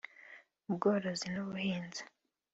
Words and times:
ubworozi 0.69 1.25
n’ubuhinzi 1.33 2.01